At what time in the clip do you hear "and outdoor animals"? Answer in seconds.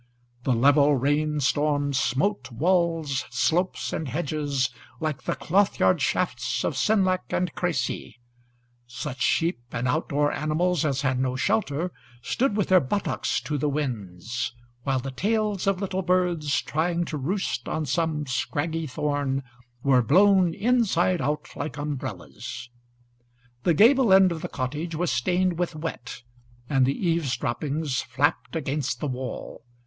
9.71-10.85